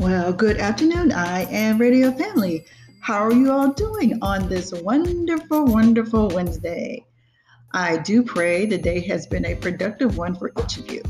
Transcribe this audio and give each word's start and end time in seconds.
Well, 0.00 0.32
good 0.32 0.56
afternoon. 0.56 1.12
I 1.12 1.42
am 1.52 1.76
Radio 1.76 2.10
Family. 2.10 2.64
How 3.00 3.18
are 3.18 3.34
you 3.34 3.52
all 3.52 3.70
doing 3.70 4.18
on 4.22 4.48
this 4.48 4.72
wonderful, 4.72 5.66
wonderful 5.66 6.28
Wednesday? 6.28 7.04
I 7.74 7.98
do 7.98 8.22
pray 8.22 8.64
the 8.64 8.78
day 8.78 9.00
has 9.00 9.26
been 9.26 9.44
a 9.44 9.56
productive 9.56 10.16
one 10.16 10.36
for 10.36 10.52
each 10.58 10.78
of 10.78 10.90
you. 10.90 11.02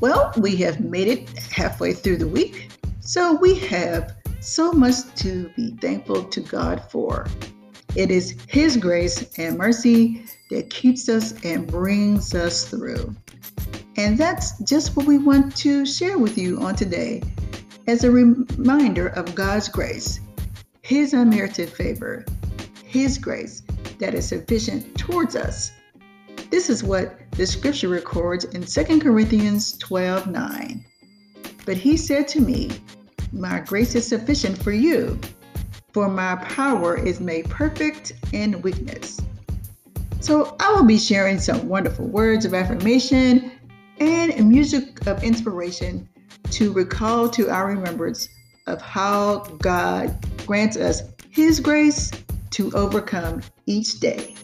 Well, 0.00 0.32
we 0.38 0.56
have 0.56 0.80
made 0.80 1.08
it 1.08 1.28
halfway 1.50 1.92
through 1.92 2.16
the 2.16 2.26
week, 2.26 2.70
so 3.00 3.34
we 3.34 3.58
have 3.58 4.16
so 4.40 4.72
much 4.72 5.04
to 5.16 5.50
be 5.54 5.72
thankful 5.72 6.24
to 6.24 6.40
God 6.40 6.82
for. 6.90 7.26
It 7.94 8.10
is 8.10 8.34
His 8.48 8.78
grace 8.78 9.28
and 9.36 9.58
mercy 9.58 10.24
that 10.48 10.70
keeps 10.70 11.06
us 11.10 11.34
and 11.44 11.66
brings 11.66 12.34
us 12.34 12.64
through. 12.70 13.14
And 13.98 14.16
that's 14.16 14.56
just 14.60 14.96
what 14.96 15.06
we 15.06 15.18
want 15.18 15.56
to 15.56 15.84
share 15.84 16.18
with 16.18 16.38
you 16.38 16.60
on 16.60 16.76
today 16.76 17.20
as 17.88 18.04
a 18.04 18.10
reminder 18.12 19.08
of 19.08 19.34
God's 19.34 19.68
grace, 19.68 20.20
His 20.82 21.14
unmerited 21.14 21.68
favor, 21.68 22.24
His 22.84 23.18
grace 23.18 23.64
that 23.98 24.14
is 24.14 24.28
sufficient 24.28 24.96
towards 24.96 25.34
us. 25.34 25.72
This 26.48 26.70
is 26.70 26.84
what 26.84 27.18
the 27.32 27.44
scripture 27.44 27.88
records 27.88 28.44
in 28.44 28.62
2 28.62 29.00
Corinthians 29.00 29.76
12 29.78 30.28
9. 30.28 30.84
But 31.66 31.76
he 31.76 31.96
said 31.96 32.28
to 32.28 32.40
me, 32.40 32.70
My 33.32 33.58
grace 33.58 33.96
is 33.96 34.06
sufficient 34.06 34.62
for 34.62 34.70
you, 34.70 35.18
for 35.92 36.08
my 36.08 36.36
power 36.36 36.96
is 36.96 37.18
made 37.18 37.50
perfect 37.50 38.12
in 38.32 38.62
weakness. 38.62 39.20
So 40.20 40.56
I 40.60 40.72
will 40.72 40.84
be 40.84 40.98
sharing 40.98 41.40
some 41.40 41.68
wonderful 41.68 42.06
words 42.06 42.44
of 42.44 42.54
affirmation 42.54 43.57
and 44.00 44.48
music 44.48 45.06
of 45.06 45.22
inspiration 45.22 46.08
to 46.50 46.72
recall 46.72 47.28
to 47.30 47.50
our 47.50 47.66
remembrance 47.66 48.28
of 48.66 48.80
how 48.80 49.38
God 49.60 50.16
grants 50.46 50.76
us 50.76 51.02
His 51.30 51.60
grace 51.60 52.10
to 52.50 52.72
overcome 52.72 53.42
each 53.66 54.00
day. 54.00 54.34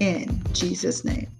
In 0.00 0.42
Jesus' 0.52 1.04
name. 1.04 1.33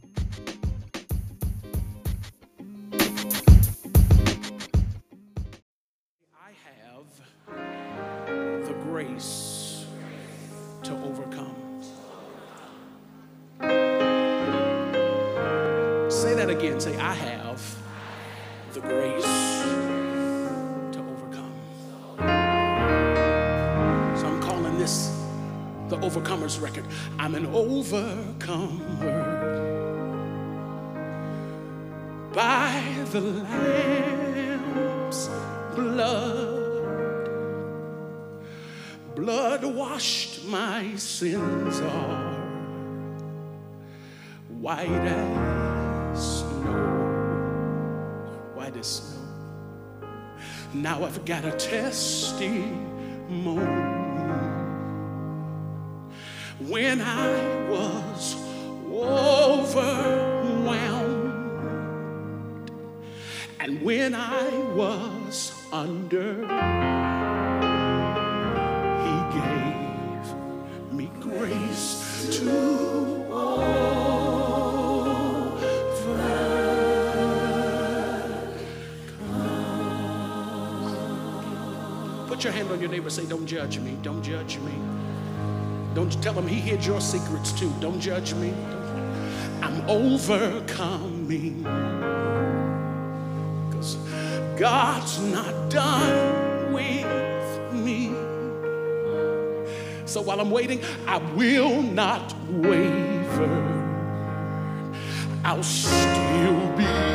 The 33.14 33.20
Lamb's 33.20 35.28
blood. 35.76 37.30
Blood 39.14 39.64
washed 39.64 40.44
my 40.46 40.96
sins 40.96 41.80
are 41.80 42.34
white 44.60 44.88
as 44.88 46.40
snow. 46.40 46.72
White 48.54 48.76
as 48.76 48.86
snow. 48.88 49.20
Now 50.74 51.04
I've 51.04 51.24
got 51.24 51.44
a 51.44 51.52
testimony. 51.52 52.62
When 56.58 57.00
I 57.00 57.68
was 57.70 58.34
overwhelmed 58.90 60.23
and 63.64 63.80
when 63.80 64.14
I 64.14 64.50
was 64.74 65.66
under, 65.72 66.34
He 69.04 69.16
gave 69.38 70.26
me 70.92 71.10
grace 71.18 72.28
to 72.40 72.50
overcome. 73.32 74.04
Put 82.28 82.44
your 82.44 82.52
hand 82.52 82.70
on 82.70 82.80
your 82.82 82.90
neighbor. 82.90 83.08
Say, 83.08 83.24
"Don't 83.24 83.46
judge 83.46 83.78
me. 83.78 83.96
Don't 84.02 84.22
judge 84.22 84.58
me." 84.58 84.72
Don't 85.94 86.22
tell 86.22 86.34
him 86.34 86.46
he 86.46 86.56
hid 86.56 86.84
your 86.84 87.00
secrets 87.00 87.52
too. 87.52 87.72
Don't 87.80 87.98
judge 87.98 88.34
me. 88.34 88.52
I'm 89.62 89.88
overcoming. 89.88 91.64
God's 94.56 95.20
not 95.20 95.70
done 95.70 96.72
with 96.72 97.72
me. 97.72 98.08
So 100.06 100.20
while 100.20 100.40
I'm 100.40 100.50
waiting, 100.50 100.80
I 101.06 101.18
will 101.34 101.82
not 101.82 102.34
waver. 102.48 103.70
I'll 105.44 105.62
still 105.62 106.58
believe. 106.76 107.14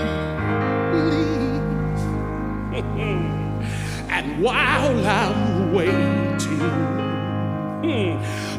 and 4.10 4.44
while 4.44 5.06
I'm 5.06 5.74
waiting. 5.74 6.20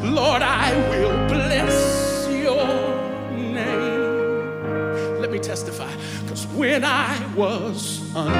Lord, 0.03 0.43
I 0.43 0.73
will 0.89 1.29
bless 1.29 2.27
your 2.31 2.67
name. 3.37 5.21
Let 5.21 5.31
me 5.31 5.39
testify, 5.39 5.93
because 6.31 6.47
when 6.55 6.85
I 6.85 7.27
was 7.35 8.15
under, 8.15 8.31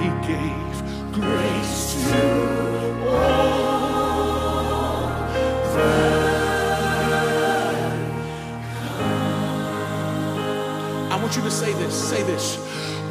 He 0.00 0.08
gave 0.26 0.82
grace 1.12 2.10
to 2.10 2.18
overcome. 3.06 3.54
I 11.08 11.16
want 11.22 11.36
you 11.36 11.42
to 11.42 11.50
say 11.52 11.72
this, 11.74 11.94
say 11.94 12.24
this. 12.24 12.56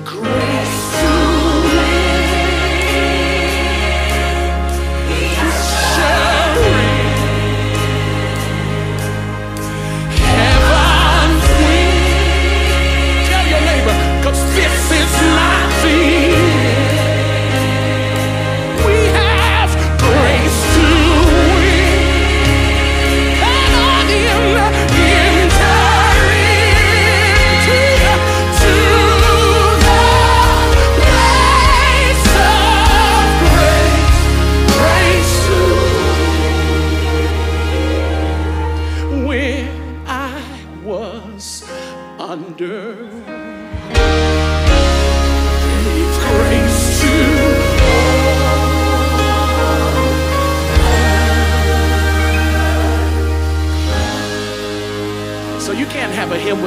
Grace 0.04 0.93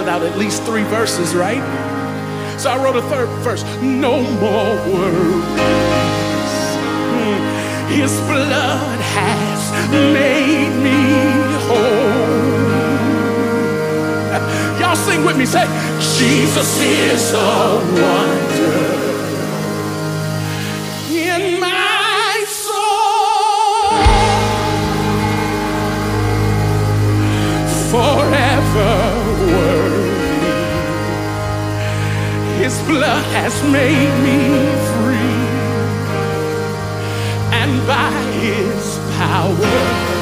without 0.07 0.23
at 0.23 0.39
least 0.39 0.63
three 0.63 0.85
verses, 0.85 1.35
right? 1.35 1.59
So 2.61 2.71
I 2.71 2.81
wrote 2.81 2.95
a 2.95 3.03
third 3.11 3.27
verse. 3.43 3.65
No 3.83 4.23
more 4.23 4.77
worries. 4.87 5.67
His 7.91 8.13
blood 8.21 9.01
has 9.19 9.61
made 9.91 10.71
me 10.87 10.95
whole. 11.67 12.39
Y'all 14.79 14.95
sing 14.95 15.25
with 15.25 15.37
me. 15.37 15.45
Say, 15.45 15.67
Jesus 15.99 16.81
is 16.81 17.33
the 17.33 17.39
wonder 18.01 18.56
ruler 32.97 33.21
has 33.37 33.63
made 33.65 34.15
me 34.25 34.39
free, 34.97 35.45
and 37.53 37.87
by 37.87 38.11
his 38.41 38.99
power. 39.19 40.16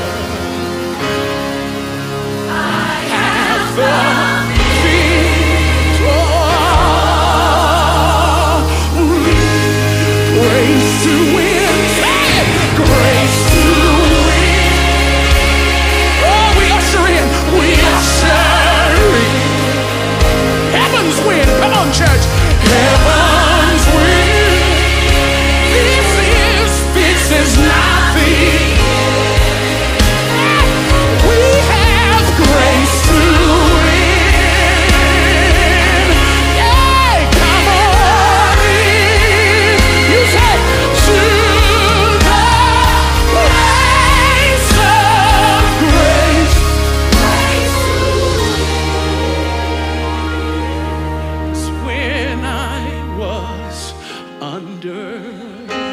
wonder. 54.85 55.84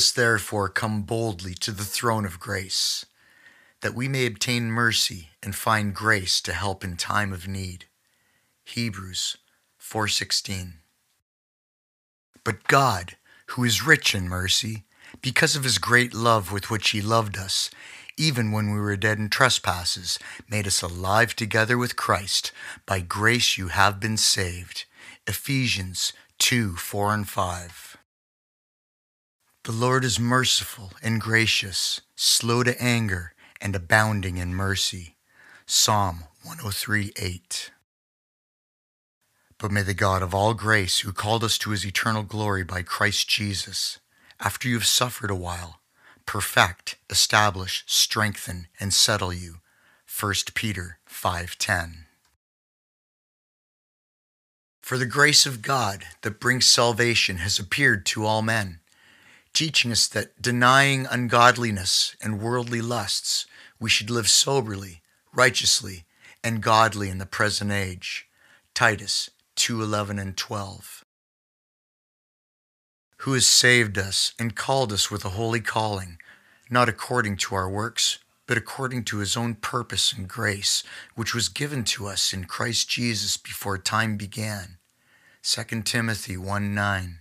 Us 0.00 0.10
therefore 0.10 0.70
come 0.70 1.02
boldly 1.02 1.52
to 1.52 1.72
the 1.72 1.84
throne 1.84 2.24
of 2.24 2.40
grace, 2.40 3.04
that 3.82 3.94
we 3.94 4.08
may 4.08 4.24
obtain 4.24 4.70
mercy 4.70 5.28
and 5.42 5.54
find 5.54 5.94
grace 5.94 6.40
to 6.40 6.54
help 6.54 6.82
in 6.82 6.96
time 6.96 7.34
of 7.34 7.46
need. 7.46 7.84
Hebrews 8.64 9.36
4:16. 9.78 10.78
But 12.44 12.66
God, 12.66 13.18
who 13.48 13.62
is 13.62 13.82
rich 13.82 14.14
in 14.14 14.26
mercy, 14.26 14.86
because 15.20 15.54
of 15.54 15.64
his 15.64 15.76
great 15.76 16.14
love 16.14 16.50
with 16.50 16.70
which 16.70 16.92
he 16.92 17.02
loved 17.02 17.36
us, 17.36 17.68
even 18.16 18.52
when 18.52 18.72
we 18.72 18.80
were 18.80 18.96
dead 18.96 19.18
in 19.18 19.28
trespasses, 19.28 20.18
made 20.48 20.66
us 20.66 20.80
alive 20.80 21.36
together 21.36 21.76
with 21.76 21.96
Christ. 21.96 22.52
By 22.86 23.00
grace 23.00 23.58
you 23.58 23.68
have 23.68 24.00
been 24.00 24.16
saved. 24.16 24.86
Ephesians 25.26 26.14
2 26.38 26.76
4 26.76 27.12
and 27.12 27.28
5. 27.28 27.89
The 29.64 29.72
Lord 29.72 30.04
is 30.04 30.18
merciful 30.18 30.94
and 31.02 31.20
gracious, 31.20 32.00
slow 32.16 32.62
to 32.62 32.82
anger, 32.82 33.34
and 33.60 33.76
abounding 33.76 34.38
in 34.38 34.54
mercy. 34.54 35.16
Psalm 35.66 36.24
103 36.42 37.12
8. 37.14 37.70
But 39.58 39.70
may 39.70 39.82
the 39.82 39.92
God 39.92 40.22
of 40.22 40.34
all 40.34 40.54
grace, 40.54 41.00
who 41.00 41.12
called 41.12 41.44
us 41.44 41.58
to 41.58 41.72
his 41.72 41.84
eternal 41.84 42.22
glory 42.22 42.64
by 42.64 42.80
Christ 42.80 43.28
Jesus, 43.28 43.98
after 44.40 44.66
you 44.66 44.76
have 44.76 44.86
suffered 44.86 45.30
a 45.30 45.34
while, 45.34 45.80
perfect, 46.24 46.96
establish, 47.10 47.84
strengthen, 47.86 48.66
and 48.80 48.94
settle 48.94 49.32
you. 49.32 49.56
1 50.06 50.54
Peter 50.54 51.00
5:10. 51.06 52.06
For 54.80 54.96
the 54.96 55.04
grace 55.04 55.44
of 55.44 55.60
God 55.60 56.06
that 56.22 56.40
brings 56.40 56.66
salvation 56.66 57.36
has 57.36 57.58
appeared 57.58 58.06
to 58.06 58.24
all 58.24 58.40
men, 58.40 58.79
teaching 59.52 59.92
us 59.92 60.06
that 60.08 60.40
denying 60.40 61.06
ungodliness 61.10 62.16
and 62.22 62.40
worldly 62.40 62.80
lusts, 62.80 63.46
we 63.78 63.90
should 63.90 64.10
live 64.10 64.28
soberly, 64.28 65.02
righteously, 65.34 66.04
and 66.42 66.62
godly 66.62 67.08
in 67.08 67.18
the 67.18 67.26
present 67.26 67.70
age. 67.70 68.26
Titus 68.74 69.30
2:11 69.56 70.18
and 70.18 70.36
12 70.36 71.04
who 73.20 73.34
has 73.34 73.46
saved 73.46 73.98
us 73.98 74.32
and 74.38 74.56
called 74.56 74.92
us 74.92 75.10
with 75.10 75.26
a 75.26 75.30
holy 75.30 75.60
calling, 75.60 76.16
not 76.70 76.88
according 76.88 77.36
to 77.36 77.54
our 77.54 77.68
works, 77.68 78.18
but 78.46 78.56
according 78.56 79.04
to 79.04 79.18
his 79.18 79.36
own 79.36 79.54
purpose 79.54 80.10
and 80.12 80.26
grace, 80.26 80.82
which 81.14 81.34
was 81.34 81.50
given 81.50 81.84
to 81.84 82.06
us 82.06 82.32
in 82.32 82.44
Christ 82.44 82.88
Jesus 82.88 83.36
before 83.36 83.76
time 83.76 84.16
began. 84.16 84.78
2 85.42 85.82
Timothy 85.82 86.38
1 86.38 86.74
9. 86.74 87.19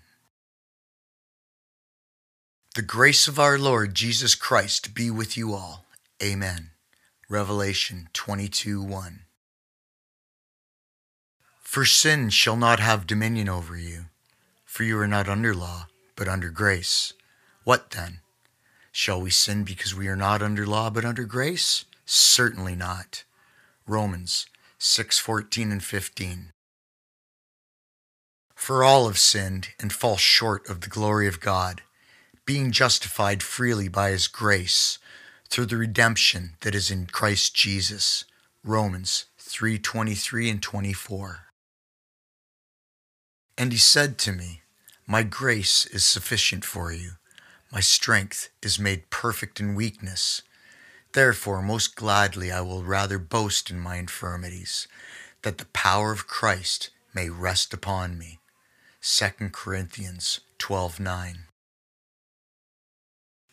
The 2.79 2.85
grace 2.85 3.27
of 3.27 3.37
our 3.37 3.59
Lord 3.59 3.93
Jesus 3.93 4.35
Christ 4.35 4.93
be 4.93 5.11
with 5.11 5.35
you 5.35 5.53
all. 5.53 5.83
Amen. 6.23 6.69
Revelation 7.27 8.07
22 8.13 8.81
1. 8.81 9.23
For 11.59 11.83
sin 11.83 12.29
shall 12.29 12.55
not 12.55 12.79
have 12.79 13.05
dominion 13.05 13.49
over 13.49 13.75
you, 13.75 14.05
for 14.63 14.85
you 14.85 14.97
are 14.97 15.09
not 15.09 15.27
under 15.27 15.53
law 15.53 15.87
but 16.15 16.29
under 16.29 16.49
grace. 16.49 17.11
What 17.65 17.91
then? 17.91 18.21
Shall 18.93 19.19
we 19.19 19.29
sin 19.29 19.65
because 19.65 19.93
we 19.93 20.07
are 20.07 20.15
not 20.15 20.41
under 20.41 20.65
law 20.65 20.89
but 20.89 21.03
under 21.03 21.25
grace? 21.25 21.83
Certainly 22.05 22.77
not. 22.77 23.25
Romans 23.85 24.45
6:14 24.79 25.69
and 25.69 25.83
15. 25.83 26.53
For 28.55 28.85
all 28.85 29.07
have 29.07 29.19
sinned 29.19 29.67
and 29.77 29.91
fall 29.91 30.15
short 30.15 30.69
of 30.69 30.79
the 30.79 30.87
glory 30.87 31.27
of 31.27 31.41
God, 31.41 31.81
being 32.49 32.71
justified 32.71 33.43
freely 33.43 33.87
by 33.87 34.09
his 34.09 34.27
grace 34.27 34.97
through 35.51 35.67
the 35.67 35.77
redemption 35.77 36.53
that 36.61 36.73
is 36.73 36.89
in 36.89 37.05
Christ 37.05 37.53
Jesus. 37.53 38.25
Romans 38.63 39.25
3:23 39.39 40.49
and 40.49 40.59
24. 40.59 41.45
And 43.55 43.71
he 43.71 43.77
said 43.77 44.17
to 44.17 44.31
me, 44.31 44.63
my 45.05 45.21
grace 45.21 45.85
is 45.85 46.03
sufficient 46.03 46.65
for 46.65 46.91
you. 46.91 47.17
My 47.71 47.81
strength 47.81 48.49
is 48.63 48.79
made 48.79 49.11
perfect 49.11 49.59
in 49.59 49.75
weakness. 49.75 50.41
Therefore, 51.13 51.61
most 51.61 51.95
gladly 51.95 52.51
I 52.51 52.61
will 52.61 52.83
rather 52.83 53.19
boast 53.19 53.69
in 53.69 53.79
my 53.79 53.97
infirmities, 53.97 54.87
that 55.43 55.59
the 55.59 55.65
power 55.87 56.11
of 56.11 56.25
Christ 56.25 56.89
may 57.13 57.29
rest 57.29 57.75
upon 57.75 58.17
me. 58.17 58.39
2 59.01 59.51
Corinthians 59.51 60.39
12:9. 60.57 61.48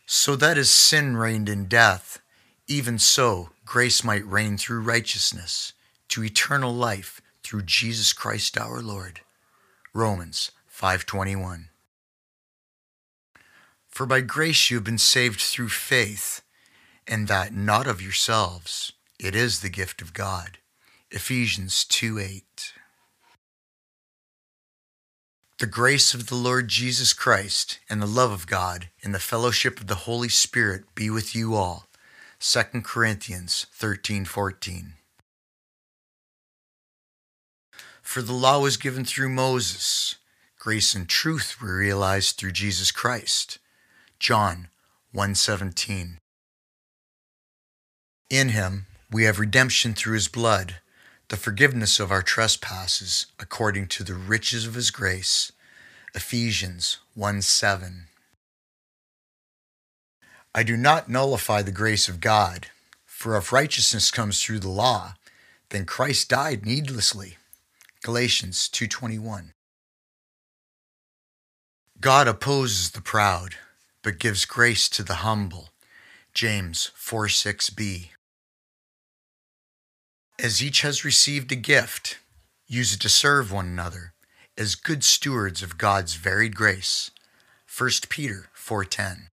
So 0.06 0.36
that 0.36 0.56
as 0.56 0.70
sin 0.70 1.16
reigned 1.16 1.48
in 1.48 1.66
death, 1.66 2.20
even 2.68 2.98
so 2.98 3.50
grace 3.64 4.04
might 4.04 4.24
reign 4.24 4.56
through 4.56 4.82
righteousness 4.82 5.72
to 6.08 6.22
eternal 6.22 6.72
life 6.72 7.20
through 7.42 7.62
Jesus 7.62 8.12
Christ 8.12 8.56
our 8.56 8.80
Lord. 8.80 9.20
Romans 9.92 10.52
521 10.68 11.70
For 13.88 14.06
by 14.06 14.20
grace 14.20 14.70
you 14.70 14.76
have 14.76 14.84
been 14.84 14.98
saved 14.98 15.40
through 15.40 15.70
faith, 15.70 16.42
and 17.06 17.26
that 17.26 17.52
not 17.52 17.88
of 17.88 18.00
yourselves, 18.00 18.92
it 19.18 19.34
is 19.34 19.60
the 19.60 19.68
gift 19.68 20.00
of 20.00 20.12
God. 20.12 20.58
Ephesians 21.10 21.84
2 21.84 22.18
8. 22.18 22.72
The 25.58 25.66
grace 25.66 26.12
of 26.12 26.26
the 26.26 26.34
Lord 26.34 26.68
Jesus 26.68 27.14
Christ 27.14 27.78
and 27.88 28.02
the 28.02 28.06
love 28.06 28.30
of 28.30 28.46
God 28.46 28.90
and 29.02 29.14
the 29.14 29.18
fellowship 29.18 29.80
of 29.80 29.86
the 29.86 30.04
Holy 30.04 30.28
Spirit 30.28 30.94
be 30.94 31.08
with 31.08 31.34
you 31.34 31.54
all. 31.54 31.86
2 32.38 32.82
Corinthians 32.82 33.66
13:14. 33.72 34.94
For 38.02 38.20
the 38.20 38.34
law 38.34 38.60
was 38.60 38.76
given 38.76 39.04
through 39.04 39.30
Moses 39.30 40.16
Grace 40.66 40.96
and 40.96 41.08
truth 41.08 41.60
were 41.62 41.76
realized 41.76 42.36
through 42.36 42.50
Jesus 42.50 42.90
Christ. 42.90 43.58
John 44.18 44.68
1:17. 45.12 46.18
In 48.28 48.48
him 48.48 48.86
we 49.08 49.24
have 49.24 49.38
redemption 49.38 49.94
through 49.94 50.14
his 50.14 50.26
blood, 50.26 50.80
the 51.28 51.36
forgiveness 51.36 51.98
of 51.98 52.12
our 52.12 52.22
trespasses 52.22 53.26
according 53.40 53.88
to 53.88 54.04
the 54.04 54.14
riches 54.14 54.66
of 54.66 54.74
his 54.74 54.90
grace. 54.90 55.50
Ephesians 56.14 56.98
1 57.14 57.42
7. 57.42 58.06
I 60.54 60.62
do 60.62 60.76
not 60.76 61.08
nullify 61.08 61.62
the 61.62 61.72
grace 61.72 62.08
of 62.08 62.20
God, 62.20 62.68
for 63.04 63.36
if 63.36 63.52
righteousness 63.52 64.10
comes 64.10 64.42
through 64.42 64.60
the 64.60 64.68
law, 64.68 65.14
then 65.70 65.84
Christ 65.84 66.28
died 66.28 66.64
needlessly. 66.64 67.38
Galatians 68.02 68.68
2:21. 68.68 69.52
God 72.00 72.28
opposes 72.28 72.92
the 72.92 73.00
proud, 73.00 73.56
but 74.02 74.20
gives 74.20 74.44
grace 74.44 74.88
to 74.90 75.02
the 75.02 75.16
humble. 75.26 75.70
James 76.32 76.92
4 76.94 77.26
6b. 77.26 78.10
As 80.38 80.62
each 80.62 80.82
has 80.82 81.04
received 81.04 81.50
a 81.50 81.56
gift, 81.56 82.18
use 82.66 82.92
it 82.92 83.00
to 83.00 83.08
serve 83.08 83.50
one 83.50 83.66
another 83.66 84.12
as 84.58 84.74
good 84.74 85.02
stewards 85.02 85.62
of 85.62 85.78
God's 85.78 86.14
varied 86.14 86.54
grace. 86.54 87.10
1 87.66 87.90
Peter 88.10 88.50
4:10. 88.54 89.28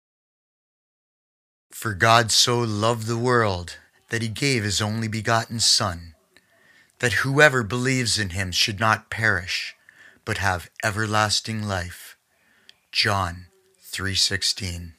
For 1.71 1.93
God 1.93 2.33
so 2.33 2.59
loved 2.59 3.07
the 3.07 3.17
world 3.17 3.77
that 4.09 4.21
he 4.21 4.27
gave 4.27 4.63
his 4.63 4.81
only 4.81 5.07
begotten 5.07 5.61
son, 5.61 6.15
that 6.99 7.23
whoever 7.23 7.63
believes 7.63 8.19
in 8.19 8.31
him 8.31 8.51
should 8.51 8.79
not 8.79 9.09
perish, 9.09 9.75
but 10.25 10.39
have 10.39 10.69
everlasting 10.83 11.63
life. 11.63 12.17
John 12.91 13.47
3:16 13.81 14.98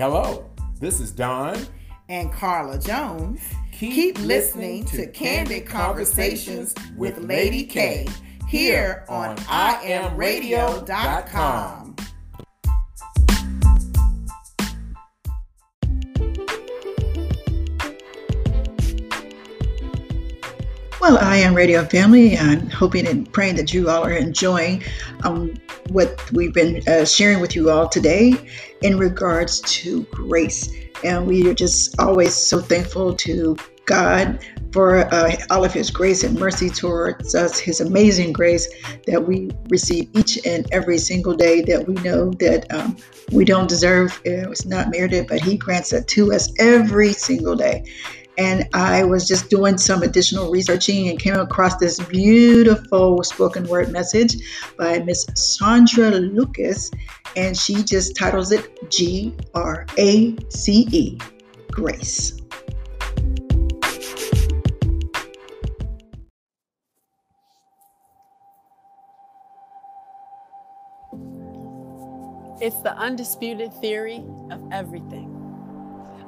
Hello, 0.00 0.48
this 0.78 0.98
is 0.98 1.12
Don 1.12 1.54
and 2.08 2.32
Carla 2.32 2.78
Jones. 2.78 3.42
Keep, 3.70 3.92
Keep 3.92 4.18
listening, 4.20 4.84
listening 4.84 5.04
to 5.04 5.12
Candid 5.12 5.66
Conversations 5.66 6.74
with 6.96 7.18
Lady 7.18 7.64
K 7.64 8.08
here 8.48 9.04
on 9.10 9.36
IamRadio.com. 9.36 11.96
Well, 20.98 21.18
I 21.18 21.36
am 21.36 21.54
Radio 21.54 21.84
Family. 21.84 22.38
I'm 22.38 22.70
hoping 22.70 23.06
and 23.06 23.30
praying 23.30 23.56
that 23.56 23.74
you 23.74 23.90
all 23.90 24.06
are 24.06 24.12
enjoying 24.12 24.82
um, 25.24 25.52
what 25.88 26.30
we've 26.32 26.54
been 26.54 26.82
uh, 26.86 27.04
sharing 27.04 27.40
with 27.40 27.56
you 27.56 27.70
all 27.70 27.88
today 27.88 28.34
in 28.82 28.98
regards 28.98 29.60
to 29.62 30.02
grace. 30.12 30.72
And 31.04 31.26
we 31.26 31.48
are 31.48 31.54
just 31.54 31.98
always 31.98 32.34
so 32.34 32.60
thankful 32.60 33.14
to 33.16 33.56
God 33.86 34.44
for 34.72 35.12
uh, 35.12 35.34
all 35.50 35.64
of 35.64 35.72
His 35.72 35.90
grace 35.90 36.22
and 36.22 36.38
mercy 36.38 36.70
towards 36.70 37.34
us, 37.34 37.58
His 37.58 37.80
amazing 37.80 38.32
grace 38.32 38.68
that 39.06 39.26
we 39.26 39.50
receive 39.68 40.08
each 40.14 40.38
and 40.46 40.66
every 40.72 40.98
single 40.98 41.34
day. 41.34 41.62
That 41.62 41.88
we 41.88 41.94
know 41.94 42.30
that 42.34 42.72
um, 42.72 42.96
we 43.32 43.44
don't 43.44 43.68
deserve; 43.68 44.20
it 44.24 44.48
was 44.48 44.66
not 44.66 44.90
merited, 44.90 45.26
but 45.26 45.40
He 45.40 45.56
grants 45.56 45.92
it 45.92 46.06
to 46.08 46.32
us 46.32 46.52
every 46.60 47.12
single 47.12 47.56
day. 47.56 47.84
And 48.40 48.66
I 48.72 49.04
was 49.04 49.28
just 49.28 49.50
doing 49.50 49.76
some 49.76 50.02
additional 50.02 50.50
researching 50.50 51.10
and 51.10 51.18
came 51.18 51.34
across 51.34 51.76
this 51.76 52.00
beautiful 52.00 53.22
spoken 53.22 53.64
word 53.64 53.92
message 53.92 54.34
by 54.78 55.00
Miss 55.00 55.26
Sandra 55.34 56.12
Lucas, 56.12 56.90
and 57.36 57.54
she 57.54 57.82
just 57.82 58.16
titles 58.16 58.50
it 58.50 58.90
G 58.90 59.36
R 59.54 59.84
A 59.98 60.34
C 60.48 60.88
E 60.90 61.18
Grace. 61.70 62.40
It's 72.62 72.80
the 72.80 72.94
undisputed 72.96 73.74
theory 73.82 74.24
of 74.50 74.66
everything. 74.72 75.39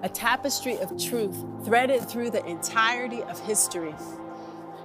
A 0.02 0.08
tapestry 0.08 0.78
of 0.78 1.00
truth 1.00 1.44
threaded 1.64 2.08
through 2.08 2.30
the 2.30 2.44
entirety 2.44 3.22
of 3.22 3.38
history. 3.40 3.94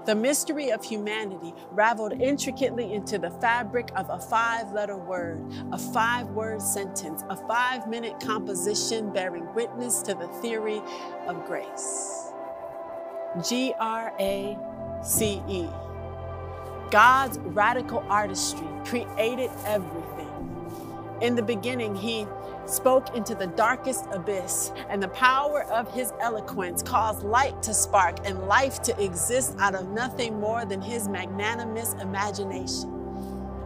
The 0.06 0.14
mystery 0.16 0.70
of 0.70 0.84
humanity 0.84 1.54
raveled 1.72 2.14
intricately 2.14 2.94
into 2.94 3.18
the 3.18 3.32
fabric 3.32 3.90
of 3.96 4.10
a 4.10 4.20
five 4.20 4.72
letter 4.72 4.96
word, 4.96 5.44
a 5.72 5.78
five 5.78 6.28
word 6.28 6.62
sentence, 6.62 7.24
a 7.30 7.36
five 7.36 7.88
minute 7.88 8.20
composition 8.20 9.12
bearing 9.12 9.54
witness 9.54 10.02
to 10.04 10.14
the 10.14 10.28
theory 10.42 10.82
of 11.28 11.46
grace. 11.48 12.32
G 13.46 13.74
R 13.80 14.14
A 14.20 14.58
C 15.04 15.42
E. 15.50 15.68
God's 16.92 17.40
radical 17.40 18.06
artistry 18.08 18.68
created 18.86 19.50
everything. 19.66 20.32
In 21.22 21.36
the 21.36 21.44
beginning, 21.44 21.96
he 21.96 22.28
spoke 22.70 23.16
into 23.16 23.36
the 23.36 23.48
darkest 23.48 24.06
abyss, 24.12 24.72
and 24.90 25.02
the 25.02 25.08
power 25.10 25.64
of 25.64 25.92
his 25.94 26.14
eloquence 26.20 26.82
caused 26.84 27.24
light 27.24 27.62
to 27.64 27.74
spark 27.74 28.18
and 28.26 28.48
life 28.48 28.82
to 28.84 29.04
exist 29.04 29.56
out 29.60 29.76
of 29.76 29.90
nothing 29.90 30.40
more 30.40 30.66
than 30.66 30.82
his 30.82 31.08
magnanimous 31.08 31.94
imagination. 32.02 32.94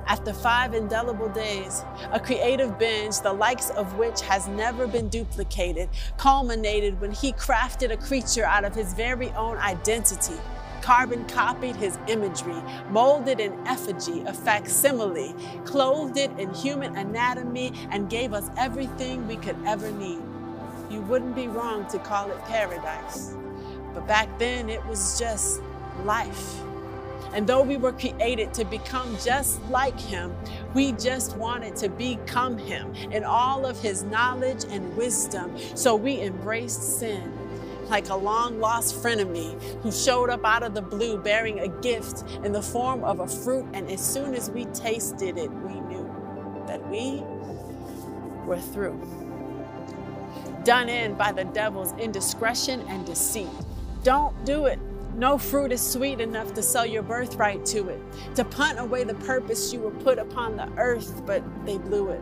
After 0.08 0.34
five 0.34 0.74
indelible 0.74 1.30
days, 1.30 1.84
a 2.12 2.20
creative 2.20 2.78
binge, 2.78 3.20
the 3.22 3.32
likes 3.32 3.70
of 3.72 3.98
which 3.98 4.22
has 4.22 4.48
never 4.48 4.88
been 4.88 5.10
duplicated, 5.10 5.90
culminated 6.18 7.00
when 7.00 7.12
he 7.12 7.34
crafted 7.34 7.92
a 7.92 7.98
creature 7.98 8.44
out 8.44 8.66
of 8.66 8.76
his 8.76 8.94
very 8.94 9.30
own 9.32 9.58
identity 9.58 10.40
carbon 10.82 11.26
copied 11.26 11.76
his 11.76 11.98
imagery, 12.08 12.62
molded 12.90 13.40
an 13.40 13.54
effigy, 13.68 14.22
a 14.22 14.34
facsimile, 14.34 15.36
clothed 15.66 16.18
it 16.18 16.32
in 16.40 16.54
human 16.54 16.96
anatomy, 16.98 17.74
and 17.92 18.10
gave 18.10 18.34
us 18.34 18.50
everything 18.58 19.28
we 19.28 19.38
could 19.38 19.58
ever 19.66 19.92
need. 19.92 20.22
You 20.90 21.02
wouldn't 21.02 21.36
be 21.36 21.48
wrong 21.48 21.88
to 21.90 22.00
call 22.00 22.30
it 22.32 22.40
paradise. 22.46 23.36
But 23.94 24.08
back 24.08 24.40
then, 24.40 24.70
it 24.70 24.86
was 24.86 25.20
just 25.20 25.62
life. 26.04 26.62
And 27.34 27.48
though 27.48 27.62
we 27.62 27.78
were 27.78 27.94
created 27.94 28.54
to 28.56 28.66
become 28.66 29.18
just 29.24 29.62
like 29.70 29.98
Him, 30.00 30.36
we 30.74 30.92
just 30.94 31.38
wanted 31.38 31.78
to 31.78 31.90
become 31.90 32.58
Him 32.58 32.94
in 33.12 33.24
all 33.24 33.66
of 33.66 33.82
His 33.82 34.04
knowledge 34.04 34.66
and 34.70 34.96
wisdom. 34.98 35.56
So 35.76 35.96
we 35.96 36.20
embraced 36.22 37.00
sin 37.00 37.41
like 37.92 38.10
a 38.10 38.16
long 38.16 38.60
lost 38.60 38.96
frenemy 38.96 39.62
who 39.84 39.92
showed 39.92 40.30
up 40.30 40.44
out 40.46 40.64
of 40.64 40.74
the 40.74 40.82
blue 40.82 41.18
bearing 41.18 41.60
a 41.60 41.68
gift 41.68 42.24
in 42.44 42.54
the 42.54 42.62
form 42.62 43.04
of 43.04 43.20
a 43.20 43.28
fruit. 43.28 43.68
And 43.74 43.92
as 43.92 44.02
soon 44.02 44.34
as 44.34 44.50
we 44.50 44.66
tasted 44.66 45.38
it, 45.38 45.52
we 45.52 45.80
knew 45.82 46.10
that 46.68 46.90
we 46.90 47.22
were 48.48 48.60
through. 48.60 49.00
Done 50.64 50.90
in 50.90 51.16
by 51.16 51.32
the 51.32 51.44
devil's 51.44 51.92
indiscretion 51.94 52.82
and 52.88 53.06
deceit. 53.06 53.50
Don't 54.04 54.46
do 54.46 54.66
it. 54.66 54.80
No 55.16 55.38
fruit 55.38 55.74
is 55.74 55.82
sweet 55.86 56.22
enough 56.22 56.54
to 56.54 56.64
sell 56.64 56.86
your 56.86 57.04
birthright 57.04 57.66
to 57.68 57.90
it, 57.90 58.00
to 58.36 58.46
punt 58.46 58.80
away 58.80 59.04
the 59.04 59.16
purpose 59.16 59.74
you 59.74 59.82
were 59.82 59.92
put 59.92 60.18
upon 60.18 60.56
the 60.56 60.70
earth, 60.78 61.26
but 61.26 61.44
they 61.66 61.78
blew 61.78 62.10
it. 62.10 62.22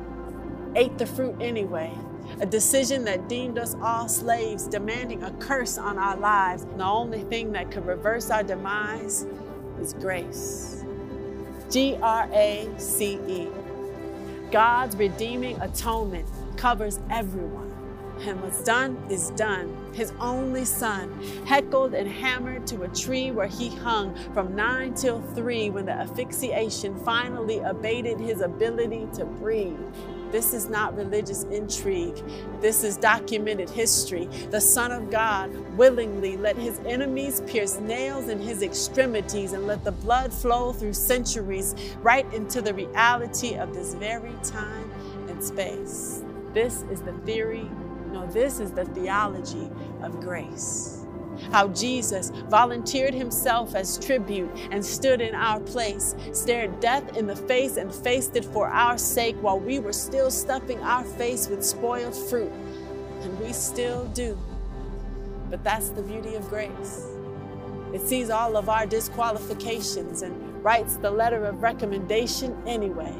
Ate 0.75 0.97
the 0.97 1.05
fruit 1.05 1.35
anyway, 1.41 1.91
a 2.39 2.45
decision 2.45 3.03
that 3.05 3.27
deemed 3.27 3.57
us 3.57 3.75
all 3.81 4.07
slaves, 4.07 4.67
demanding 4.67 5.23
a 5.23 5.31
curse 5.33 5.77
on 5.77 5.97
our 5.97 6.15
lives. 6.15 6.65
The 6.77 6.83
only 6.83 7.23
thing 7.23 7.51
that 7.53 7.71
could 7.71 7.85
reverse 7.85 8.29
our 8.29 8.43
demise 8.43 9.25
is 9.81 9.93
grace. 9.93 10.83
G 11.69 11.97
R 12.01 12.29
A 12.33 12.69
C 12.77 13.19
E. 13.27 13.47
God's 14.51 14.95
redeeming 14.95 15.59
atonement 15.61 16.27
covers 16.57 16.99
everyone. 17.09 17.67
And 18.21 18.41
what's 18.41 18.63
done 18.63 18.97
is 19.09 19.29
done. 19.31 19.75
His 19.93 20.11
only 20.19 20.65
son, 20.65 21.21
heckled 21.45 21.93
and 21.93 22.07
hammered 22.07 22.67
to 22.67 22.83
a 22.83 22.87
tree 22.89 23.31
where 23.31 23.47
he 23.47 23.69
hung 23.69 24.13
from 24.33 24.55
nine 24.55 24.93
till 24.93 25.21
three 25.21 25.69
when 25.69 25.85
the 25.85 25.93
asphyxiation 25.93 26.99
finally 27.05 27.59
abated 27.59 28.19
his 28.19 28.41
ability 28.41 29.07
to 29.13 29.25
breathe. 29.25 29.79
This 30.31 30.53
is 30.53 30.69
not 30.69 30.95
religious 30.95 31.43
intrigue. 31.45 32.21
This 32.61 32.83
is 32.83 32.97
documented 32.97 33.69
history. 33.69 34.25
The 34.51 34.61
Son 34.61 34.91
of 34.91 35.09
God 35.09 35.51
willingly 35.77 36.37
let 36.37 36.57
his 36.57 36.79
enemies 36.85 37.41
pierce 37.47 37.79
nails 37.79 38.29
in 38.29 38.39
his 38.39 38.61
extremities 38.61 39.53
and 39.53 39.67
let 39.67 39.83
the 39.83 39.91
blood 39.91 40.33
flow 40.33 40.73
through 40.73 40.93
centuries 40.93 41.75
right 42.01 42.31
into 42.33 42.61
the 42.61 42.73
reality 42.73 43.55
of 43.55 43.73
this 43.73 43.93
very 43.95 44.33
time 44.43 44.91
and 45.27 45.43
space. 45.43 46.23
This 46.53 46.83
is 46.91 47.01
the 47.01 47.13
theory, 47.25 47.69
no, 48.11 48.27
this 48.27 48.59
is 48.59 48.71
the 48.71 48.85
theology 48.85 49.69
of 50.01 50.19
grace 50.19 50.98
how 51.51 51.67
Jesus 51.69 52.31
volunteered 52.49 53.13
himself 53.13 53.75
as 53.75 53.97
tribute 53.97 54.49
and 54.71 54.85
stood 54.85 55.21
in 55.21 55.35
our 55.35 55.59
place, 55.59 56.15
stared 56.33 56.79
death 56.79 57.17
in 57.17 57.27
the 57.27 57.35
face 57.35 57.77
and 57.77 57.93
faced 57.93 58.35
it 58.35 58.45
for 58.45 58.67
our 58.67 58.97
sake 58.97 59.35
while 59.41 59.59
we 59.59 59.79
were 59.79 59.93
still 59.93 60.31
stuffing 60.31 60.79
our 60.79 61.03
face 61.03 61.47
with 61.47 61.63
spoiled 61.63 62.15
fruit. 62.29 62.51
And 63.21 63.39
we 63.39 63.53
still 63.53 64.05
do. 64.07 64.37
But 65.49 65.63
that's 65.63 65.89
the 65.89 66.01
beauty 66.01 66.35
of 66.35 66.47
grace. 66.49 67.05
It 67.93 68.01
sees 68.01 68.29
all 68.29 68.55
of 68.55 68.69
our 68.69 68.85
disqualifications 68.85 70.21
and 70.21 70.63
writes 70.63 70.95
the 70.97 71.09
letter 71.09 71.45
of 71.45 71.63
recommendation 71.63 72.55
anyway. 72.67 73.13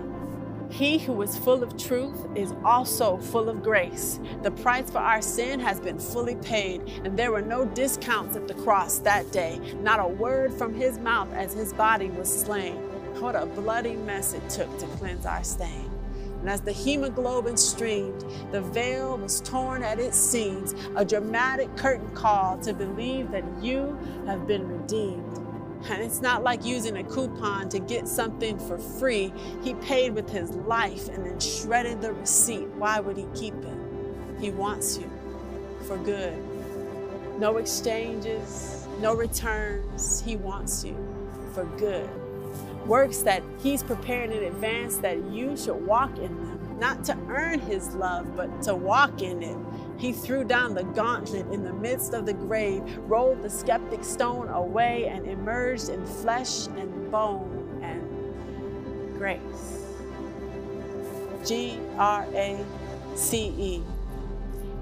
He 0.69 0.99
who 0.99 1.19
is 1.23 1.35
full 1.37 1.63
of 1.63 1.77
truth 1.77 2.27
is 2.35 2.53
also 2.63 3.17
full 3.17 3.49
of 3.49 3.63
grace. 3.63 4.19
The 4.43 4.51
price 4.51 4.89
for 4.89 4.99
our 4.99 5.21
sin 5.21 5.59
has 5.59 5.79
been 5.79 5.97
fully 5.97 6.35
paid, 6.35 6.81
and 7.03 7.17
there 7.17 7.31
were 7.31 7.41
no 7.41 7.65
discounts 7.65 8.35
at 8.35 8.47
the 8.47 8.53
cross 8.53 8.99
that 8.99 9.31
day, 9.31 9.59
not 9.81 9.99
a 9.99 10.07
word 10.07 10.53
from 10.53 10.75
his 10.75 10.99
mouth 10.99 11.33
as 11.33 11.53
his 11.53 11.73
body 11.73 12.09
was 12.09 12.41
slain. 12.41 12.75
What 13.19 13.35
a 13.35 13.47
bloody 13.47 13.95
mess 13.95 14.33
it 14.33 14.47
took 14.49 14.77
to 14.77 14.85
cleanse 14.97 15.25
our 15.25 15.43
stain. 15.43 15.89
And 16.39 16.49
as 16.49 16.61
the 16.61 16.71
hemoglobin 16.71 17.57
streamed, 17.57 18.23
the 18.51 18.61
veil 18.61 19.17
was 19.17 19.41
torn 19.41 19.83
at 19.83 19.99
its 19.99 20.17
seams, 20.17 20.73
a 20.95 21.03
dramatic 21.03 21.75
curtain 21.75 22.11
call 22.11 22.59
to 22.59 22.73
believe 22.73 23.31
that 23.31 23.43
you 23.61 23.97
have 24.25 24.47
been 24.47 24.67
redeemed. 24.67 25.48
And 25.87 26.03
it's 26.03 26.21
not 26.21 26.43
like 26.43 26.65
using 26.65 26.97
a 26.97 27.03
coupon 27.03 27.69
to 27.69 27.79
get 27.79 28.07
something 28.07 28.59
for 28.59 28.77
free. 28.77 29.33
He 29.63 29.73
paid 29.75 30.13
with 30.13 30.29
his 30.29 30.51
life 30.51 31.07
and 31.07 31.25
then 31.25 31.39
shredded 31.39 32.01
the 32.01 32.13
receipt. 32.13 32.67
Why 32.69 32.99
would 32.99 33.17
he 33.17 33.27
keep 33.33 33.55
it? 33.55 33.77
He 34.39 34.51
wants 34.51 34.97
you 34.97 35.09
for 35.87 35.97
good. 35.97 36.37
No 37.39 37.57
exchanges, 37.57 38.87
no 38.99 39.15
returns. 39.15 40.21
He 40.21 40.35
wants 40.35 40.83
you 40.83 40.95
for 41.53 41.65
good. 41.77 42.09
Works 42.85 43.19
that 43.19 43.43
he's 43.59 43.83
prepared 43.83 44.31
in 44.31 44.43
advance 44.43 44.97
that 44.97 45.23
you 45.31 45.55
should 45.55 45.85
walk 45.85 46.17
in 46.17 46.35
them, 46.35 46.77
not 46.79 47.03
to 47.05 47.17
earn 47.27 47.59
his 47.59 47.93
love, 47.95 48.35
but 48.35 48.61
to 48.63 48.75
walk 48.75 49.21
in 49.21 49.41
it 49.41 49.57
he 49.99 50.13
threw 50.13 50.45
down 50.45 50.73
the 50.73 50.83
gauntlet 50.83 51.45
in 51.51 51.63
the 51.63 51.73
midst 51.73 52.13
of 52.13 52.25
the 52.25 52.33
grave, 52.33 52.81
rolled 52.99 53.43
the 53.43 53.49
skeptic 53.49 54.03
stone 54.03 54.47
away, 54.47 55.07
and 55.07 55.27
emerged 55.27 55.89
in 55.89 56.05
flesh 56.05 56.67
and 56.67 57.11
bone 57.11 57.81
and 57.83 59.17
grace. 59.17 59.85
G 61.45 61.79
R 61.97 62.25
A 62.33 62.65
C 63.15 63.53
E. 63.57 63.83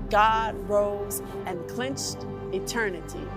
God 0.10 0.56
rose 0.70 1.22
and 1.46 1.68
clinched 1.68 2.26
eternity. 2.54 3.28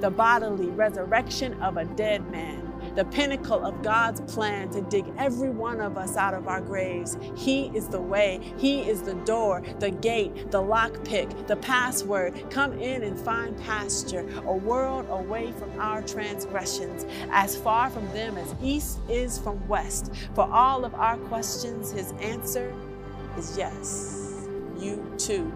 The 0.00 0.10
bodily 0.10 0.68
resurrection 0.68 1.60
of 1.62 1.78
a 1.78 1.84
dead 1.86 2.30
man 2.30 2.69
the 2.94 3.04
pinnacle 3.06 3.64
of 3.64 3.82
God's 3.82 4.20
plan 4.32 4.70
to 4.70 4.80
dig 4.82 5.04
every 5.18 5.50
one 5.50 5.80
of 5.80 5.96
us 5.96 6.16
out 6.16 6.34
of 6.34 6.48
our 6.48 6.60
graves. 6.60 7.16
He 7.36 7.66
is 7.74 7.88
the 7.88 8.00
way, 8.00 8.40
He 8.58 8.80
is 8.82 9.02
the 9.02 9.14
door, 9.14 9.62
the 9.78 9.90
gate, 9.90 10.50
the 10.50 10.62
lockpick, 10.62 11.46
the 11.46 11.56
password. 11.56 12.50
Come 12.50 12.78
in 12.78 13.02
and 13.02 13.18
find 13.18 13.58
pasture, 13.60 14.26
a 14.46 14.54
world 14.54 15.06
away 15.10 15.52
from 15.52 15.78
our 15.80 16.02
transgressions, 16.02 17.06
as 17.30 17.56
far 17.56 17.90
from 17.90 18.06
them 18.12 18.36
as 18.36 18.54
east 18.62 18.98
is 19.08 19.38
from 19.38 19.66
west. 19.68 20.12
For 20.34 20.50
all 20.50 20.84
of 20.84 20.94
our 20.94 21.16
questions, 21.16 21.92
His 21.92 22.12
answer 22.20 22.74
is 23.36 23.56
yes. 23.56 24.46
You 24.78 25.14
too 25.18 25.52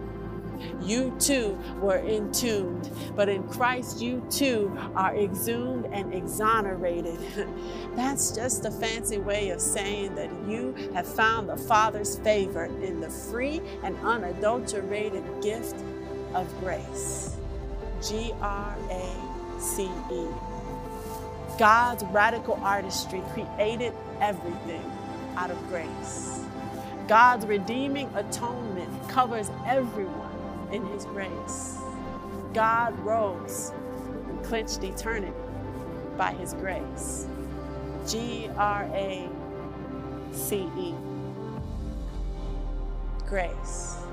you 0.82 1.14
too 1.18 1.58
were 1.80 1.98
entombed, 1.98 2.90
but 3.14 3.28
in 3.28 3.42
Christ 3.48 4.00
you 4.00 4.24
too 4.30 4.76
are 4.94 5.14
exhumed 5.16 5.86
and 5.86 6.14
exonerated. 6.14 7.18
That's 7.94 8.32
just 8.32 8.64
a 8.64 8.70
fancy 8.70 9.18
way 9.18 9.50
of 9.50 9.60
saying 9.60 10.14
that 10.16 10.30
you 10.48 10.74
have 10.94 11.06
found 11.06 11.48
the 11.48 11.56
Father's 11.56 12.18
favor 12.18 12.64
in 12.64 13.00
the 13.00 13.10
free 13.10 13.60
and 13.82 13.96
unadulterated 14.04 15.24
gift 15.42 15.76
of 16.34 16.48
grace. 16.60 17.36
G 18.02 18.32
R 18.40 18.76
A 18.90 19.60
C 19.60 19.84
E. 20.12 20.26
God's 21.58 22.04
radical 22.04 22.54
artistry 22.62 23.22
created 23.32 23.92
everything 24.20 24.84
out 25.36 25.50
of 25.50 25.68
grace. 25.68 26.44
God's 27.06 27.46
redeeming 27.46 28.10
atonement 28.14 29.08
covers 29.08 29.50
everyone 29.66 30.33
in 30.74 30.84
his 30.86 31.04
grace. 31.06 31.78
God 32.52 32.98
rose 33.00 33.72
and 34.28 34.44
clinched 34.44 34.82
eternity 34.82 35.32
by 36.18 36.32
his 36.34 36.52
grace. 36.54 37.28
G 38.06 38.50
R 38.56 38.84
A 38.92 39.28
C 40.32 40.68
E. 40.76 40.94
Grace. 43.26 43.94
Grace, 43.94 44.03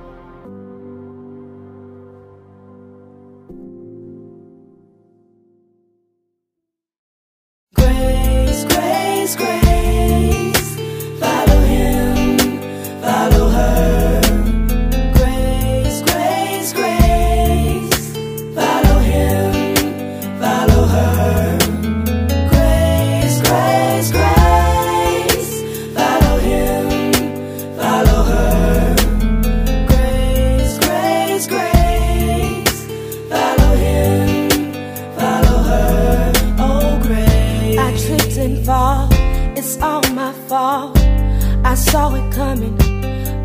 saw 41.92 42.14
it 42.16 42.34
coming, 42.34 42.76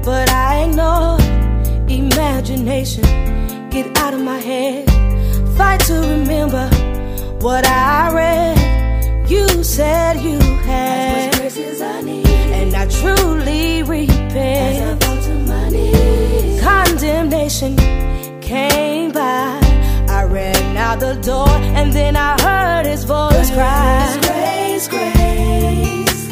but 0.03 0.29
I 0.31 0.65
ignored 0.65 1.91
imagination. 1.91 3.03
Get 3.71 3.87
out 3.99 4.15
of 4.15 4.21
my 4.21 4.39
head, 4.39 4.85
fight 5.57 5.81
to 5.89 5.95
remember 6.01 6.67
what 7.41 7.67
I 7.67 8.13
read. 8.15 9.29
You 9.31 9.49
said 9.65 10.21
you 10.21 10.39
had, 10.39 11.17
as 11.17 11.27
much 11.27 11.41
Grace 11.41 11.59
as 11.59 11.81
I 11.83 12.01
need. 12.03 12.27
and 12.27 12.75
I 12.75 12.87
truly 12.87 13.81
As 13.81 13.89
I 13.89 13.93
repent. 13.93 15.05
fall 15.05 15.23
to 15.23 15.35
my 15.53 15.69
knees. 15.71 16.63
Condemnation 16.63 17.77
came 18.41 19.11
by. 19.13 19.59
I 20.09 20.23
ran 20.25 20.77
out 20.77 21.01
the 21.01 21.15
door, 21.17 21.49
and 21.79 21.93
then 21.93 22.15
I 22.17 22.41
heard 22.41 22.87
his 22.87 23.03
voice 23.05 23.51
cry. 23.51 24.19
Grace, 24.23 24.87
grace, 24.89 26.23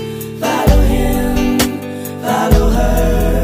follow 0.41 0.81
him, 0.93 0.94
follow 2.25 2.71
her. 2.71 3.44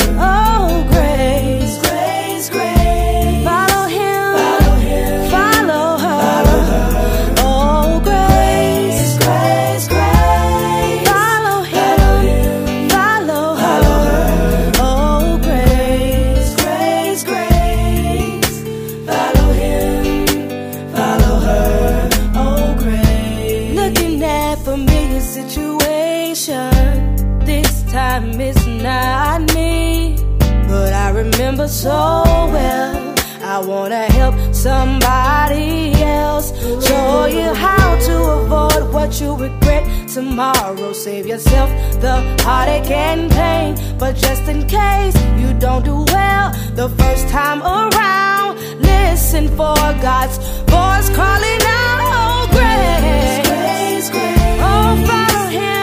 Tomorrow. 40.21 40.93
Save 40.93 41.27
yourself 41.27 41.71
the 42.01 42.15
heartache 42.45 42.91
and 42.91 43.31
pain. 43.31 43.71
But 43.99 44.17
just 44.17 44.43
in 44.49 44.67
case 44.67 45.17
you 45.41 45.53
don't 45.59 45.85
do 45.85 46.05
well 46.15 46.47
the 46.81 46.89
first 47.01 47.29
time 47.29 47.61
around, 47.63 48.59
listen 48.81 49.49
for 49.49 49.81
God's 50.09 50.37
voice 50.75 51.09
calling 51.21 51.63
out, 51.83 52.01
oh 52.19 52.49
grace. 52.57 53.49
Grace, 53.51 54.09
grace, 54.11 54.61
Oh, 54.69 54.91
follow 55.09 55.47
him. 55.49 55.80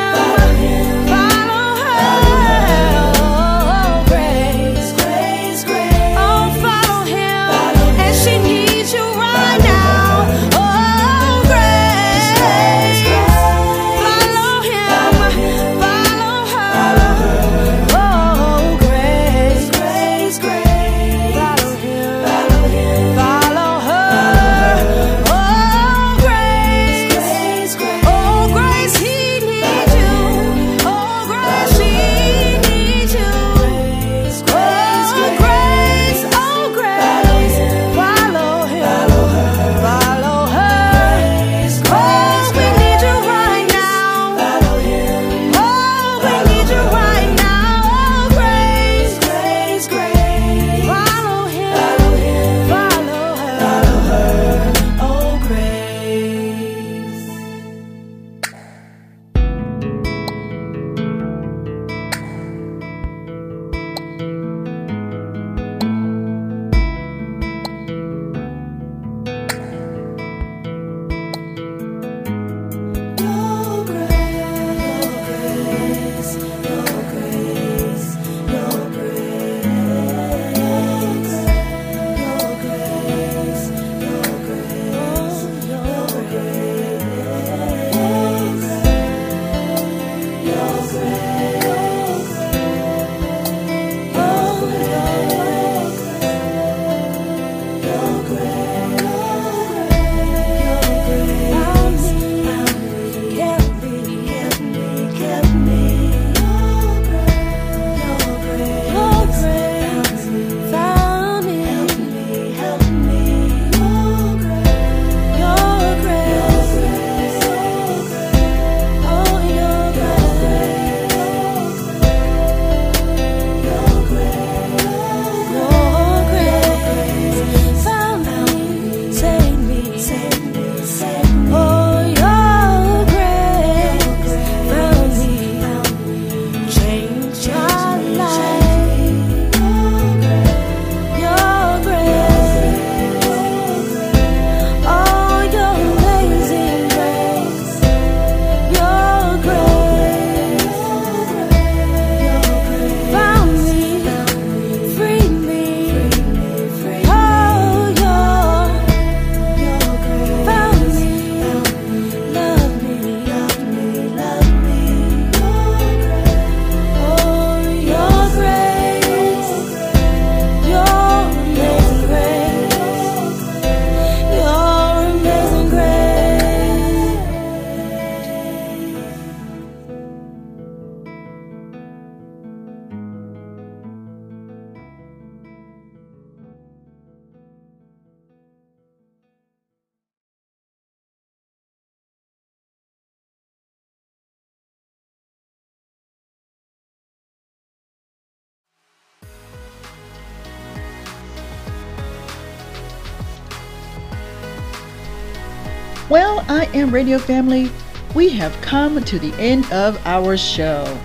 I 206.58 206.64
am 206.74 206.92
Radio 206.92 207.20
Family. 207.20 207.70
We 208.16 208.30
have 208.30 208.60
come 208.62 209.04
to 209.04 209.20
the 209.20 209.32
end 209.36 209.72
of 209.72 210.04
our 210.08 210.36
show. 210.36 211.00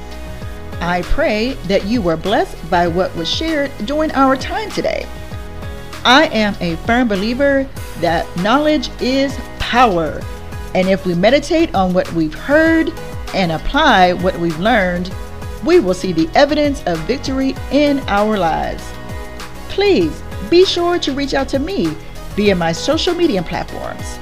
I 0.81 1.03
pray 1.03 1.53
that 1.67 1.85
you 1.85 2.01
were 2.01 2.17
blessed 2.17 2.57
by 2.71 2.89
what 2.89 3.15
was 3.17 3.29
shared 3.29 3.71
during 3.85 4.11
our 4.13 4.35
time 4.35 4.71
today. 4.71 5.07
I 6.07 6.29
am 6.29 6.57
a 6.61 6.77
firm 6.87 7.07
believer 7.07 7.69
that 8.01 8.27
knowledge 8.39 8.89
is 9.03 9.37
power. 9.59 10.23
And 10.75 10.89
if 10.89 11.05
we 11.05 11.15
meditate 11.15 11.75
on 11.75 11.93
what 11.93 12.11
we've 12.15 12.33
heard 12.33 12.91
and 13.35 13.53
apply 13.53 14.15
what 14.15 14.39
we've 14.39 14.59
learned, 14.59 15.13
we 15.67 15.81
will 15.81 15.93
see 15.93 16.15
the 16.15 16.31
evidence 16.35 16.83
of 16.87 16.99
victory 17.01 17.55
in 17.71 17.99
our 18.09 18.39
lives. 18.39 18.91
Please 19.69 20.23
be 20.49 20.65
sure 20.65 20.99
to 21.01 21.13
reach 21.13 21.35
out 21.35 21.51
to 21.51 21.59
me 21.59 21.95
via 22.37 22.57
my 22.57 22.73
social 22.73 23.15
media 23.15 23.43
platforms. 23.43 24.19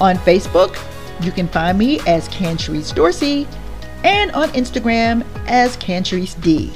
On 0.00 0.16
Facebook, 0.16 0.78
you 1.24 1.32
can 1.32 1.48
find 1.48 1.78
me 1.78 2.00
as 2.06 2.28
Cantrice 2.28 2.94
Dorsey 2.94 3.48
and 4.04 4.30
on 4.32 4.50
Instagram 4.50 5.24
as 5.46 5.78
Cantrice 5.78 6.38
D. 6.40 6.70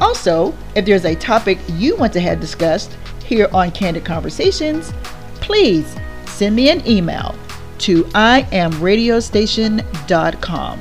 Also, 0.00 0.54
if 0.74 0.86
there's 0.86 1.04
a 1.04 1.14
topic 1.14 1.58
you 1.74 1.94
want 1.96 2.12
to 2.14 2.20
have 2.20 2.40
discussed 2.40 2.96
here 3.24 3.48
on 3.52 3.70
Candid 3.70 4.04
Conversations, 4.04 4.92
please 5.36 5.94
send 6.26 6.56
me 6.56 6.70
an 6.70 6.84
email 6.88 7.36
to 7.78 8.02
iamradiostation.com. 8.04 10.80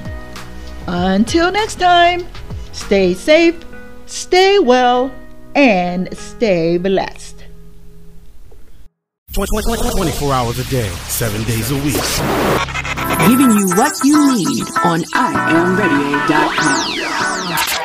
Until 0.88 1.52
next 1.52 1.76
time, 1.76 2.26
stay 2.72 3.14
safe, 3.14 3.64
stay 4.06 4.60
well, 4.60 5.14
and 5.54 6.18
stay 6.18 6.78
blessed. 6.78 7.39
24 9.34 10.34
hours 10.34 10.58
a 10.60 10.64
day, 10.72 10.90
7 11.08 11.44
days 11.44 11.70
a 11.72 11.76
week. 11.76 11.94
Giving 13.30 13.52
you 13.52 13.68
what 13.76 13.94
you 14.04 14.36
need 14.36 14.64
on 14.84 15.02
IamRadio.com. 15.14 17.79